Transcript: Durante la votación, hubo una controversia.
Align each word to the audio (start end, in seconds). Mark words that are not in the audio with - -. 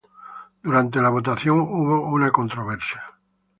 Durante 0.63 0.99
la 0.99 1.09
votación, 1.11 1.59
hubo 1.59 2.07
una 2.09 2.31
controversia. 2.31 3.03